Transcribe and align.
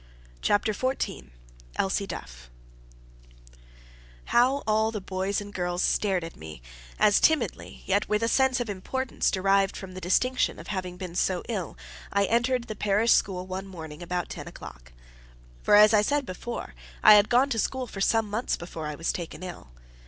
CHAPTER 0.41 0.73
XIV 0.73 1.27
Elsie 1.75 2.07
Duff 2.07 2.49
How 4.25 4.63
all 4.65 4.89
the 4.89 4.99
boys 4.99 5.39
and 5.39 5.53
girls 5.53 5.83
stared 5.83 6.23
at 6.23 6.35
me, 6.35 6.63
as 6.97 7.19
timidly, 7.19 7.83
yet 7.85 8.09
with 8.09 8.23
a 8.23 8.27
sense 8.27 8.59
of 8.59 8.67
importance 8.67 9.29
derived 9.29 9.77
from 9.77 9.91
the 9.93 10.01
distinction 10.01 10.57
of 10.57 10.69
having 10.69 10.97
been 10.97 11.13
so 11.13 11.43
ill, 11.47 11.77
I 12.11 12.25
entered 12.25 12.63
the 12.63 12.75
parish 12.75 13.13
school 13.13 13.45
one 13.45 13.67
morning, 13.67 14.01
about 14.01 14.29
ten 14.29 14.47
o'clock! 14.47 14.91
For 15.61 15.75
as 15.75 15.93
I 15.93 16.01
said 16.01 16.25
before, 16.25 16.73
I 17.03 17.13
had 17.13 17.29
gone 17.29 17.49
to 17.51 17.59
school 17.59 17.85
for 17.85 18.01
some 18.01 18.27
months 18.27 18.57
before 18.57 18.87
I 18.87 18.95
was 18.95 19.13
taken 19.13 19.43
ill. 19.43 19.69